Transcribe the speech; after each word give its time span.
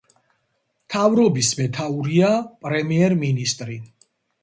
მთავრობის 0.85 1.53
მეთაურია 1.61 2.35
პრემიერ-მინისტრი. 2.67 3.83